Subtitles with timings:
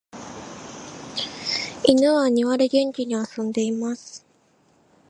[1.83, 4.25] 犬は庭で元気に遊んでいます。